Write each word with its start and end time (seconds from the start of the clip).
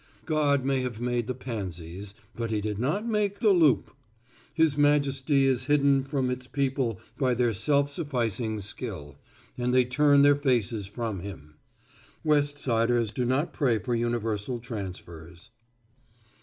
God 0.25 0.65
may 0.65 0.81
have 0.81 0.99
made 0.99 1.27
the 1.27 1.35
pansies, 1.35 2.15
but 2.35 2.49
He 2.49 2.59
did 2.59 2.79
not 2.79 3.05
make 3.07 3.37
"the 3.37 3.51
loop." 3.51 3.91
His 4.51 4.75
majesty 4.75 5.45
is 5.45 5.67
hidden 5.67 6.03
from 6.03 6.31
its 6.31 6.47
people 6.47 6.99
by 7.19 7.35
their 7.35 7.53
self 7.53 7.87
sufficing 7.87 8.61
skill, 8.61 9.17
and 9.59 9.75
they 9.75 9.85
turn 9.85 10.23
their 10.23 10.35
faces 10.35 10.87
from 10.87 11.19
Him. 11.19 11.57
West 12.23 12.57
siders 12.57 13.11
do 13.13 13.25
not 13.25 13.53
pray 13.53 13.77
for 13.77 13.93
universal 13.93 14.59
transfers. 14.59 15.51